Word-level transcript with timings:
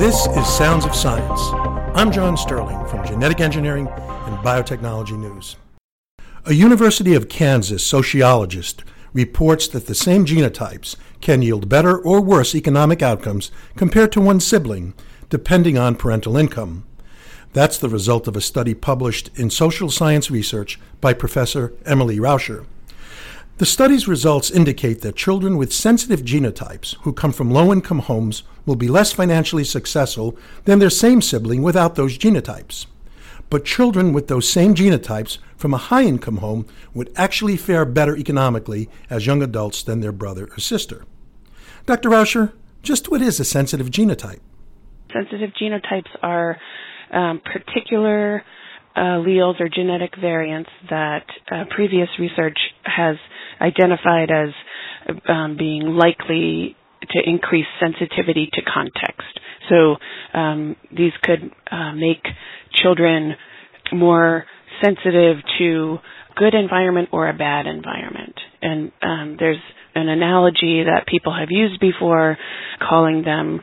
This 0.00 0.26
is 0.28 0.46
Sounds 0.46 0.86
of 0.86 0.94
Science. 0.94 1.38
I'm 1.94 2.10
John 2.10 2.34
Sterling 2.34 2.86
from 2.86 3.06
Genetic 3.06 3.38
Engineering 3.38 3.86
and 3.86 4.38
Biotechnology 4.38 5.18
News. 5.18 5.56
A 6.46 6.54
University 6.54 7.12
of 7.12 7.28
Kansas 7.28 7.86
sociologist 7.86 8.82
reports 9.12 9.68
that 9.68 9.88
the 9.88 9.94
same 9.94 10.24
genotypes 10.24 10.96
can 11.20 11.42
yield 11.42 11.68
better 11.68 11.98
or 11.98 12.22
worse 12.22 12.54
economic 12.54 13.02
outcomes 13.02 13.50
compared 13.76 14.10
to 14.12 14.22
one 14.22 14.40
sibling, 14.40 14.94
depending 15.28 15.76
on 15.76 15.96
parental 15.96 16.34
income. 16.34 16.86
That's 17.52 17.76
the 17.76 17.90
result 17.90 18.26
of 18.26 18.36
a 18.36 18.40
study 18.40 18.72
published 18.72 19.28
in 19.38 19.50
Social 19.50 19.90
Science 19.90 20.30
Research 20.30 20.80
by 21.02 21.12
Professor 21.12 21.74
Emily 21.84 22.16
Rauscher. 22.16 22.64
The 23.60 23.66
study's 23.66 24.08
results 24.08 24.50
indicate 24.50 25.02
that 25.02 25.16
children 25.16 25.58
with 25.58 25.70
sensitive 25.70 26.22
genotypes 26.22 26.96
who 27.02 27.12
come 27.12 27.30
from 27.30 27.50
low 27.50 27.74
income 27.74 27.98
homes 27.98 28.42
will 28.64 28.74
be 28.74 28.88
less 28.88 29.12
financially 29.12 29.64
successful 29.64 30.34
than 30.64 30.78
their 30.78 30.88
same 30.88 31.20
sibling 31.20 31.60
without 31.60 31.94
those 31.94 32.16
genotypes. 32.16 32.86
But 33.50 33.66
children 33.66 34.14
with 34.14 34.28
those 34.28 34.48
same 34.48 34.74
genotypes 34.74 35.36
from 35.58 35.74
a 35.74 35.84
high 35.90 36.04
income 36.04 36.38
home 36.38 36.64
would 36.94 37.12
actually 37.16 37.58
fare 37.58 37.84
better 37.84 38.16
economically 38.16 38.88
as 39.10 39.26
young 39.26 39.42
adults 39.42 39.82
than 39.82 40.00
their 40.00 40.10
brother 40.10 40.48
or 40.56 40.58
sister. 40.58 41.04
Dr. 41.84 42.08
Rauscher, 42.08 42.54
just 42.82 43.10
what 43.10 43.20
is 43.20 43.40
a 43.40 43.44
sensitive 43.44 43.90
genotype? 43.90 44.40
Sensitive 45.12 45.50
genotypes 45.60 46.08
are 46.22 46.56
um, 47.12 47.42
particular 47.44 48.42
alleles 48.96 49.60
or 49.60 49.68
genetic 49.68 50.16
variants 50.16 50.70
that 50.88 51.26
uh, 51.50 51.64
previous 51.68 52.08
research 52.18 52.58
has 52.84 53.16
identified 53.60 54.30
as 54.30 54.48
um, 55.28 55.56
being 55.58 55.82
likely 55.96 56.76
to 57.10 57.18
increase 57.24 57.66
sensitivity 57.80 58.48
to 58.52 58.60
context. 58.62 59.40
So 59.68 59.96
um, 60.38 60.76
these 60.96 61.12
could 61.22 61.50
uh, 61.70 61.92
make 61.92 62.22
children 62.74 63.34
more 63.92 64.44
sensitive 64.82 65.38
to 65.58 65.98
good 66.36 66.54
environment 66.54 67.08
or 67.12 67.28
a 67.28 67.34
bad 67.34 67.66
environment. 67.66 68.34
And 68.62 68.92
um, 69.02 69.36
there's 69.38 69.58
an 69.94 70.08
analogy 70.08 70.84
that 70.84 71.06
people 71.06 71.34
have 71.38 71.48
used 71.50 71.80
before, 71.80 72.36
calling 72.88 73.22
them 73.22 73.60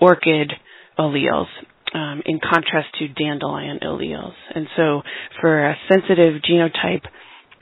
orchid 0.00 0.52
alleles. 0.98 1.46
Um, 1.92 2.22
in 2.24 2.38
contrast 2.38 2.86
to 3.00 3.08
dandelion 3.08 3.80
alleles. 3.82 4.34
And 4.54 4.68
so 4.76 5.02
for 5.40 5.70
a 5.70 5.76
sensitive 5.88 6.40
genotype, 6.48 7.02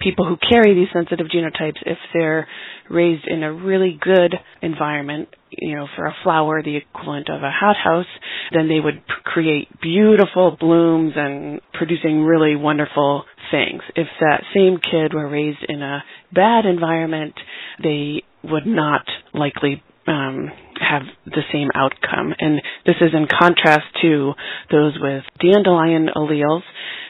people 0.00 0.26
who 0.26 0.36
carry 0.36 0.74
these 0.74 0.88
sensitive 0.92 1.26
genotypes, 1.26 1.78
if 1.84 1.98
they're 2.12 2.46
raised 2.88 3.26
in 3.26 3.42
a 3.42 3.52
really 3.52 3.98
good 4.00 4.34
environment, 4.62 5.28
you 5.50 5.76
know, 5.76 5.86
for 5.96 6.06
a 6.06 6.14
flower, 6.22 6.62
the 6.62 6.76
equivalent 6.76 7.28
of 7.28 7.42
a 7.42 7.50
hothouse, 7.50 8.06
then 8.52 8.68
they 8.68 8.80
would 8.80 9.02
create 9.24 9.68
beautiful 9.80 10.56
blooms 10.58 11.12
and 11.16 11.60
producing 11.72 12.22
really 12.22 12.56
wonderful 12.56 13.24
things. 13.50 13.82
If 13.96 14.06
that 14.20 14.42
same 14.54 14.78
kid 14.78 15.14
were 15.14 15.28
raised 15.28 15.64
in 15.68 15.82
a 15.82 16.04
bad 16.32 16.66
environment, 16.66 17.34
they 17.82 18.22
would 18.44 18.66
not 18.66 19.06
likely 19.34 19.82
um, 20.06 20.50
have 20.80 21.02
the 21.26 21.42
same 21.52 21.68
outcome. 21.74 22.32
And 22.38 22.60
this 22.86 22.96
is 23.00 23.10
in 23.12 23.26
contrast 23.26 23.86
to 24.02 24.32
those 24.70 24.96
with 25.00 25.24
dandelion 25.40 26.08
alleles. 26.14 26.62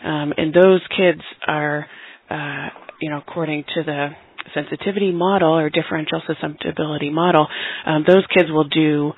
Um, 0.05 0.33
and 0.37 0.53
those 0.55 0.81
kids 0.97 1.21
are 1.47 1.87
uh, 2.31 2.69
you 3.01 3.11
know, 3.11 3.19
according 3.19 3.65
to 3.75 3.83
the 3.85 4.09
sensitivity 4.55 5.13
model 5.13 5.57
or 5.57 5.71
differential 5.71 6.23
susceptibility 6.27 7.11
model, 7.11 7.47
um, 7.87 8.05
those 8.07 8.25
kids 8.35 8.51
will 8.51 8.69
do 8.69 9.13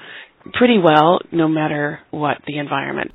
pretty 0.55 0.79
well 0.79 1.21
no 1.33 1.49
matter 1.49 2.01
what 2.11 2.39
the 2.47 2.59
environment. 2.59 3.13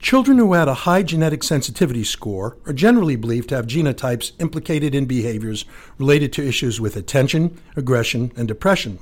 Children 0.00 0.38
who 0.38 0.52
had 0.52 0.68
a 0.68 0.74
high 0.74 1.02
genetic 1.02 1.42
sensitivity 1.42 2.04
score 2.04 2.56
are 2.66 2.72
generally 2.72 3.16
believed 3.16 3.48
to 3.48 3.56
have 3.56 3.66
genotypes 3.66 4.30
implicated 4.38 4.94
in 4.94 5.06
behaviors 5.06 5.64
related 5.98 6.32
to 6.34 6.46
issues 6.46 6.80
with 6.80 6.96
attention, 6.96 7.60
aggression, 7.76 8.30
and 8.36 8.46
depression. 8.46 9.00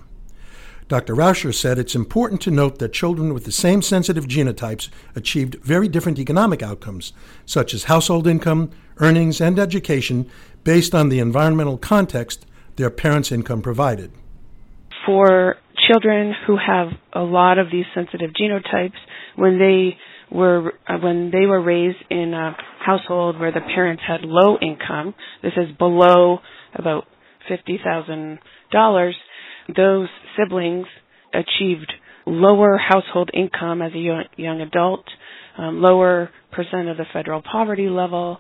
Dr. 0.89 1.17
Rauscher 1.17 1.53
said 1.53 1.79
it's 1.79 1.97
important 1.97 2.41
to 2.43 2.51
note 2.53 2.79
that 2.79 2.93
children 2.93 3.35
with 3.35 3.45
the 3.45 3.51
same 3.51 3.83
sensitive 3.83 4.27
genotypes 4.27 4.89
achieved 5.17 5.57
very 5.57 5.89
different 5.89 6.21
economic 6.21 6.63
outcomes, 6.63 7.13
such 7.45 7.75
as 7.75 7.85
household 7.85 8.29
income, 8.29 8.71
earnings, 8.99 9.41
and 9.41 9.59
education, 9.59 10.31
based 10.63 10.95
on 10.95 11.09
the 11.09 11.19
environmental 11.19 11.77
context 11.77 12.47
their 12.77 12.91
parents' 12.91 13.33
income 13.33 13.63
provided. 13.63 14.13
For 15.05 15.57
children 15.89 16.33
who 16.47 16.57
have 16.57 16.89
a 17.13 17.23
lot 17.23 17.59
of 17.59 17.67
these 17.73 17.87
sensitive 17.93 18.31
genotypes, 18.41 18.99
when 19.35 19.59
they 19.59 19.97
were 20.31 20.73
uh, 20.89 20.99
when 20.99 21.31
they 21.33 21.47
were 21.47 21.63
raised 21.63 21.99
in 22.11 22.33
a 22.33 22.57
household 22.85 23.41
where 23.41 23.53
the 23.53 23.61
parents 23.61 24.03
had 24.07 24.21
low 24.23 24.57
income, 24.61 25.15
this 25.43 25.53
is 25.57 25.77
below 25.79 26.39
about 26.75 27.05
fifty 27.49 27.79
thousand 27.83 28.39
dollars 28.71 29.17
those 29.75 30.09
siblings 30.37 30.87
achieved 31.33 31.93
lower 32.27 32.77
household 32.79 33.31
income 33.33 33.83
as 33.83 33.93
a 33.95 34.25
young, 34.37 34.61
adult, 34.61 35.05
um, 35.59 35.81
lower 35.81 36.31
percent 36.53 36.89
of 36.89 36.97
the 36.97 37.05
federal 37.13 37.43
poverty 37.43 37.89
level, 37.89 38.39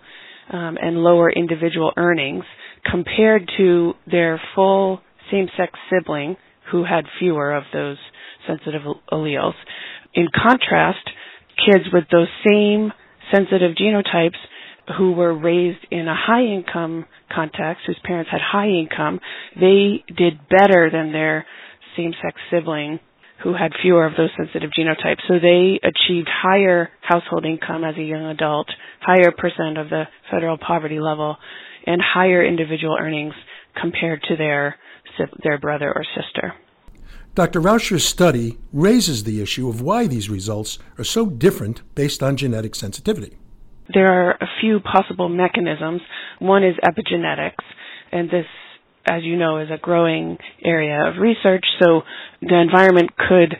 um, 0.52 0.76
and 0.80 0.98
lower 0.98 1.30
individual 1.30 1.92
earnings 1.96 2.44
compared 2.90 3.50
to 3.56 3.92
their 4.10 4.40
full 4.54 5.00
same-sex 5.30 5.72
sibling 5.90 6.36
who 6.70 6.84
had 6.84 7.04
fewer 7.18 7.54
of 7.54 7.64
those 7.72 7.96
sensitive 8.46 8.82
alleles. 9.12 9.54
In 10.14 10.28
contrast, 10.34 11.08
kids 11.64 11.84
with 11.92 12.04
those 12.10 12.28
same 12.48 12.92
sensitive 13.32 13.72
genotypes 13.76 14.38
who 14.98 15.12
were 15.12 15.36
raised 15.36 15.84
in 15.90 16.06
a 16.06 16.14
high 16.14 16.44
income 16.44 17.06
context, 17.34 17.82
whose 17.86 17.98
parents 18.04 18.30
had 18.30 18.40
high 18.40 18.68
income, 18.68 19.20
they 19.58 20.04
did 20.16 20.38
better 20.48 20.90
than 20.92 21.12
their 21.12 21.44
same 21.96 22.12
sex 22.22 22.40
sibling 22.50 23.00
who 23.42 23.52
had 23.52 23.72
fewer 23.82 24.06
of 24.06 24.12
those 24.16 24.30
sensitive 24.36 24.70
genotypes. 24.78 25.20
So 25.28 25.34
they 25.38 25.78
achieved 25.82 26.28
higher 26.30 26.88
household 27.02 27.44
income 27.44 27.84
as 27.84 27.96
a 27.96 28.02
young 28.02 28.26
adult, 28.26 28.68
higher 29.00 29.30
percent 29.30 29.78
of 29.78 29.90
the 29.90 30.04
federal 30.30 30.56
poverty 30.58 31.00
level, 31.00 31.36
and 31.86 32.00
higher 32.02 32.44
individual 32.44 32.96
earnings 32.98 33.34
compared 33.80 34.22
to 34.28 34.36
their 34.36 34.76
their 35.42 35.58
brother 35.58 35.92
or 35.94 36.04
sister. 36.14 36.54
Dr. 37.34 37.60
Rauscher's 37.60 38.04
study 38.04 38.58
raises 38.72 39.24
the 39.24 39.42
issue 39.42 39.68
of 39.68 39.82
why 39.82 40.06
these 40.06 40.30
results 40.30 40.78
are 40.98 41.04
so 41.04 41.26
different 41.26 41.82
based 41.94 42.22
on 42.22 42.36
genetic 42.36 42.74
sensitivity. 42.74 43.36
There 43.92 44.08
are 44.08 44.32
a 44.32 44.46
few 44.60 44.80
possible 44.80 45.28
mechanisms. 45.28 46.00
One 46.38 46.64
is 46.64 46.74
epigenetics, 46.82 47.64
and 48.10 48.28
this, 48.30 48.46
as 49.06 49.22
you 49.22 49.36
know, 49.36 49.58
is 49.58 49.68
a 49.70 49.78
growing 49.78 50.38
area 50.64 51.08
of 51.08 51.20
research. 51.20 51.64
So 51.82 52.02
the 52.42 52.58
environment 52.60 53.10
could 53.16 53.54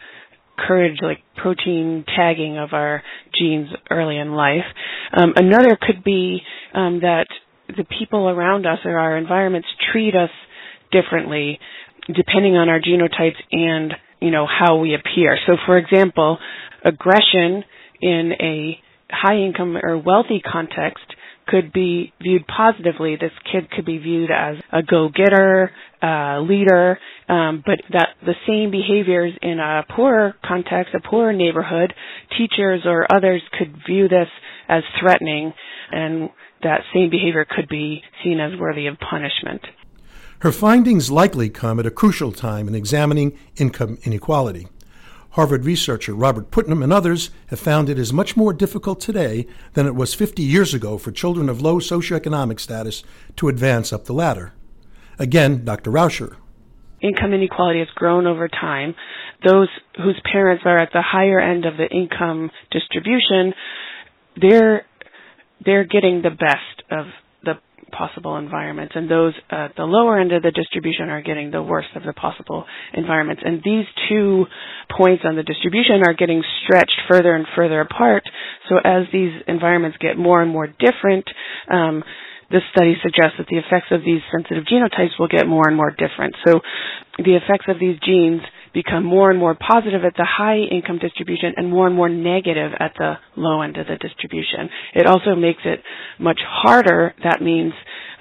encourage 0.59 0.99
like 1.03 1.19
protein 1.37 2.05
tagging 2.17 2.59
of 2.59 2.71
our 2.73 3.03
genes 3.39 3.69
early 3.91 4.17
in 4.19 4.33
life. 4.33 4.65
Um, 5.13 5.35
another 5.37 5.79
could 5.81 6.03
be 6.03 6.41
um, 6.75 7.01
that 7.01 7.27
the 7.69 7.85
people 7.99 8.29
around 8.29 8.67
us 8.67 8.79
or 8.85 8.99
our 8.99 9.17
environments 9.17 9.69
treat 9.93 10.15
us 10.15 10.31
differently 10.93 11.59
depending 12.15 12.55
on 12.57 12.69
our 12.69 12.81
genotypes 12.81 13.41
and 13.51 13.93
you 14.21 14.31
know 14.31 14.47
how 14.47 14.77
we 14.77 14.95
appear. 14.95 15.37
So, 15.47 15.55
for 15.67 15.77
example, 15.77 16.39
aggression 16.85 17.65
in 18.01 18.33
a 18.41 18.79
high 19.11 19.39
income 19.39 19.77
or 19.77 19.99
wealthy 19.99 20.41
context 20.41 21.05
could 21.47 21.73
be 21.73 22.13
viewed 22.21 22.45
positively. 22.47 23.17
This 23.17 23.33
kid 23.53 23.71
could 23.71 23.85
be 23.85 23.99
viewed 23.99 24.31
as 24.31 24.57
a 24.73 24.83
go-getter, 24.83 25.71
leader, 26.43 26.99
um, 27.29 27.63
but 27.65 27.79
that 27.93 28.09
the 28.25 28.35
same 28.47 28.71
behaviors 28.71 29.33
in 29.43 29.59
a 29.59 29.85
poorer 29.95 30.35
context, 30.45 30.95
a 30.95 31.01
poorer 31.01 31.33
neighborhood, 31.33 31.95
teachers 32.37 32.83
or 32.85 33.07
others 33.13 33.43
could 33.59 33.77
view 33.87 34.09
this 34.09 34.29
as 34.69 34.83
threatening, 35.01 35.53
and 35.91 36.31
that 36.63 36.81
same 36.95 37.11
behavior 37.11 37.47
could 37.49 37.69
be 37.69 38.03
seen 38.23 38.41
as 38.41 38.59
worthy 38.59 38.87
of 38.87 38.97
punishment. 38.99 39.63
Her 40.41 40.53
findings 40.53 41.11
likely 41.11 41.49
come 41.49 41.81
at 41.81 41.87
a 41.87 41.91
crucial 41.91 42.31
time 42.31 42.69
in 42.69 42.75
examining 42.75 43.39
income 43.57 43.99
inequality. 44.05 44.69
Harvard 45.31 45.65
researcher 45.65 46.15
Robert 46.15 46.51
Putnam 46.51 46.83
and 46.83 46.93
others 46.93 47.31
have 47.49 47.61
found 47.61 47.89
it 47.89 47.99
is 47.99 48.13
much 48.13 48.37
more 48.37 48.53
difficult 48.53 49.01
today 49.01 49.47
than 49.75 49.87
it 49.87 49.95
was 49.95 50.15
50 50.15 50.43
years 50.43 50.73
ago 50.73 50.99
for 50.99 51.13
children 51.13 51.49
of 51.49 51.61
low 51.61 51.77
socioeconomic 51.77 52.59
status 52.59 53.03
to 53.37 53.49
advance 53.49 53.93
up 53.93 54.05
the 54.05 54.15
ladder. 54.15 54.53
Again, 55.19 55.65
Dr. 55.65 55.91
Rauscher. 55.91 56.37
Income 57.01 57.35
inequality 57.35 57.81
has 57.81 57.89
grown 57.95 58.27
over 58.27 58.49
time. 58.49 58.95
Those 59.47 59.69
whose 59.97 60.21
parents 60.33 60.65
are 60.67 60.79
at 60.79 60.93
the 60.93 61.03
higher 61.03 61.39
end 61.39 61.67
of 61.67 61.77
the 61.77 61.87
income 61.89 62.51
distribution, 62.71 63.53
they're 64.41 64.87
they're 65.65 65.85
getting 65.85 66.23
the 66.23 66.31
best 66.31 66.83
of 66.91 67.07
possible 67.93 68.37
environments, 68.37 68.95
and 68.97 69.11
those 69.11 69.35
at 69.51 69.77
the 69.77 69.85
lower 69.85 70.19
end 70.19 70.33
of 70.33 70.43
the 70.43 70.51
distribution 70.51 71.09
are 71.09 71.23
getting 71.23 71.51
the 71.51 71.63
worst 71.63 71.89
of 71.95 72.03
the 72.03 72.13
possible 72.13 72.65
environments. 72.95 73.43
And 73.45 73.63
these 73.65 73.87
two 74.09 74.47
points 74.97 75.23
on 75.25 75.37
the 75.37 75.43
distribution 75.43 76.03
are 76.07 76.15
getting 76.15 76.43
stretched 76.65 77.01
further 77.11 77.35
and 77.35 77.47
further 77.55 77.81
apart. 77.81 78.25
So 78.69 78.77
as 78.83 79.07
these 79.13 79.33
environments 79.47 79.99
get 79.99 80.19
more 80.19 80.43
and 80.43 80.51
more 80.51 80.67
different, 80.67 81.25
um, 81.71 82.03
this 82.51 82.63
study 82.71 82.95
suggests 83.03 83.39
that 83.39 83.49
the 83.51 83.59
effects 83.59 83.91
of 83.91 84.03
these 84.05 84.23
sensitive 84.31 84.65
genotypes 84.65 85.19
will 85.19 85.29
get 85.29 85.47
more 85.47 85.67
and 85.67 85.77
more 85.77 85.91
different. 85.91 86.35
So 86.47 86.61
the 87.19 87.35
effects 87.35 87.67
of 87.69 87.81
these 87.81 87.99
genes 88.05 88.43
become 88.77 89.07
more 89.07 89.31
and 89.31 89.39
more 89.39 89.57
positive 89.57 90.05
at 90.05 90.13
the 90.19 90.29
high 90.29 90.59
income 90.59 90.99
distribution 90.99 91.55
and 91.57 91.71
more 91.71 91.87
and 91.87 91.97
more 91.97 92.11
negative 92.11 92.73
at 92.79 92.93
the 92.99 93.15
low 93.35 93.63
end 93.63 93.79
of 93.79 93.87
the 93.87 93.97
distribution. 93.97 94.69
It 94.95 95.07
also 95.07 95.35
makes 95.35 95.63
it 95.65 95.81
much 96.21 96.39
harder, 96.45 97.15
that 97.25 97.41
means, 97.41 97.73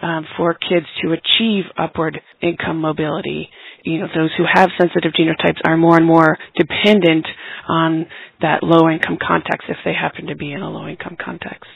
um, 0.01 0.25
for 0.37 0.53
kids 0.53 0.85
to 1.03 1.11
achieve 1.11 1.65
upward 1.77 2.21
income 2.41 2.79
mobility. 2.79 3.49
You 3.83 3.99
know, 3.99 4.07
those 4.15 4.31
who 4.37 4.45
have 4.51 4.69
sensitive 4.79 5.11
genotypes 5.11 5.59
are 5.67 5.75
more 5.75 5.97
and 5.97 6.05
more 6.05 6.37
dependent 6.55 7.27
on 7.67 8.05
that 8.39 8.63
low 8.63 8.89
income 8.89 9.17
context 9.21 9.67
if 9.67 9.77
they 9.83 9.93
happen 9.93 10.27
to 10.27 10.37
be 10.37 10.53
in 10.53 10.61
a 10.61 10.69
low 10.69 10.87
income 10.87 11.17
context. 11.23 11.69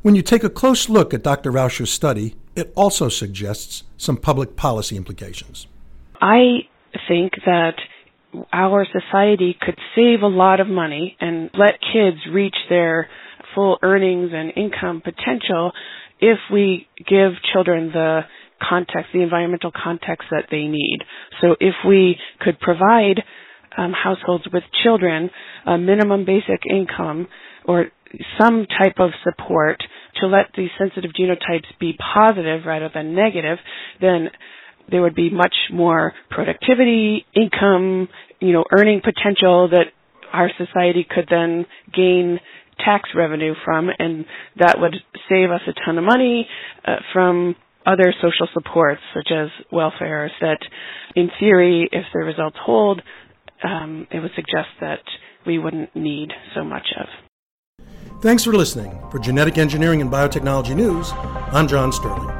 When 0.00 0.14
you 0.14 0.22
take 0.22 0.42
a 0.42 0.48
close 0.48 0.88
look 0.88 1.12
at 1.12 1.22
Dr. 1.22 1.52
Rauscher's 1.52 1.92
study, 1.92 2.34
it 2.56 2.72
also 2.74 3.10
suggests 3.10 3.84
some 3.98 4.16
public 4.16 4.56
policy 4.56 4.96
implications. 4.96 5.66
I 6.22 6.60
think 7.06 7.32
that 7.44 7.74
our 8.52 8.86
society 8.86 9.56
could 9.60 9.78
save 9.96 10.22
a 10.22 10.26
lot 10.28 10.60
of 10.60 10.68
money 10.68 11.16
and 11.20 11.50
let 11.58 11.74
kids 11.92 12.18
reach 12.32 12.56
their 12.68 13.08
full 13.54 13.78
earnings 13.82 14.30
and 14.32 14.52
income 14.56 15.02
potential 15.02 15.72
if 16.20 16.38
we 16.52 16.86
give 17.08 17.32
children 17.52 17.90
the 17.92 18.20
context, 18.68 19.10
the 19.12 19.22
environmental 19.22 19.72
context 19.72 20.28
that 20.30 20.44
they 20.50 20.64
need. 20.64 20.98
So 21.40 21.56
if 21.60 21.74
we 21.86 22.16
could 22.40 22.60
provide 22.60 23.22
um, 23.76 23.92
households 23.92 24.44
with 24.52 24.62
children 24.84 25.30
a 25.66 25.78
minimum 25.78 26.24
basic 26.24 26.60
income 26.68 27.26
or 27.64 27.86
some 28.40 28.66
type 28.66 28.96
of 28.98 29.10
support 29.24 29.82
to 30.20 30.26
let 30.26 30.46
these 30.56 30.70
sensitive 30.78 31.12
genotypes 31.18 31.66
be 31.78 31.96
positive 32.14 32.62
rather 32.66 32.90
than 32.92 33.14
negative, 33.14 33.58
then 34.00 34.28
there 34.90 35.02
would 35.02 35.14
be 35.14 35.30
much 35.30 35.54
more 35.72 36.12
productivity, 36.30 37.24
income, 37.34 38.08
you 38.40 38.52
know, 38.52 38.64
earning 38.70 39.00
potential 39.00 39.68
that 39.70 39.86
our 40.32 40.50
society 40.56 41.06
could 41.08 41.26
then 41.30 41.66
gain 41.94 42.38
tax 42.84 43.10
revenue 43.14 43.54
from, 43.64 43.88
and 43.98 44.24
that 44.58 44.76
would 44.78 44.94
save 45.28 45.50
us 45.50 45.60
a 45.66 45.72
ton 45.84 45.98
of 45.98 46.04
money 46.04 46.48
uh, 46.86 46.96
from 47.12 47.56
other 47.86 48.14
social 48.20 48.46
supports 48.52 49.00
such 49.14 49.30
as 49.32 49.48
welfare 49.72 50.30
that 50.40 50.58
in 51.16 51.30
theory 51.38 51.88
if 51.90 52.04
the 52.12 52.20
results 52.20 52.56
hold 52.62 53.00
um, 53.64 54.06
it 54.10 54.20
would 54.20 54.32
suggest 54.34 54.68
that 54.80 55.00
we 55.46 55.58
wouldn't 55.58 55.94
need 55.94 56.30
so 56.54 56.64
much 56.64 56.86
of. 56.98 57.06
Thanks 58.20 58.44
for 58.44 58.52
listening. 58.52 58.98
For 59.10 59.18
Genetic 59.18 59.58
Engineering 59.58 60.00
and 60.00 60.10
Biotechnology 60.10 60.74
News, 60.74 61.10
I'm 61.52 61.66
John 61.66 61.92
Sterling. 61.92 62.39